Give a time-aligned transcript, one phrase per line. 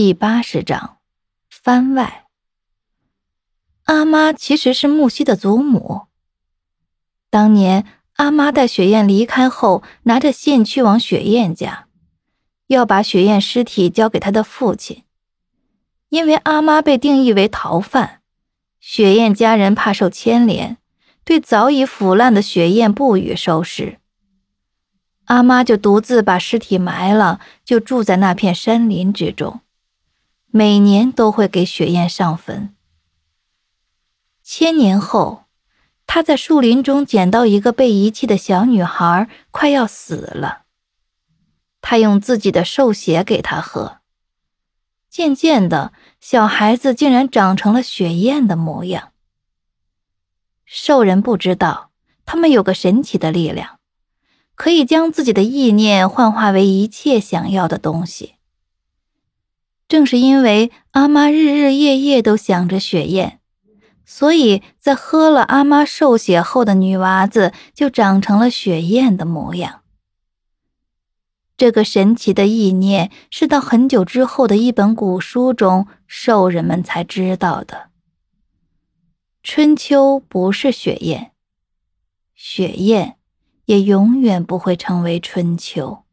[0.00, 0.98] 第八十章，
[1.50, 2.26] 番外。
[3.86, 6.02] 阿妈其实是木西的祖母。
[7.28, 11.88] 当年阿妈带雪雁离开后，拿着信去往雪雁家，
[12.68, 15.02] 要把雪雁尸体交给他的父亲。
[16.10, 18.20] 因为阿妈被定义为逃犯，
[18.78, 20.76] 雪雁家人怕受牵连，
[21.24, 23.98] 对早已腐烂的雪雁不予收拾。
[25.24, 29.60] 阿妈就独自把尸体埋了，就住在那片山林之中。
[30.50, 32.74] 每年都会给雪雁上坟。
[34.42, 35.44] 千年后，
[36.06, 40.62] 他在树林中捡到一个被遗弃的小女孩，快要死了。
[41.82, 43.98] 他用自己的兽血给她喝。
[45.10, 49.12] 渐渐的，小孩子竟然长成了雪雁的模样。
[50.64, 51.90] 兽人不知道，
[52.24, 53.78] 他们有个神奇的力量，
[54.54, 58.36] 可以将自己的意念幻化为一切想要的东西。
[59.88, 63.38] 正是因为阿妈日日夜夜都想着雪雁，
[64.04, 69.80] 所以在喝了阿妈兽血后的女娃子就长成了雪雁的模样。
[71.56, 77.88] 这个神奇的意念是到很久之后的一本古书中，兽人们才知道的。
[79.42, 81.32] 春秋不是雪雁，
[82.34, 83.16] 雪雁
[83.64, 86.04] 也永远不会成为春秋。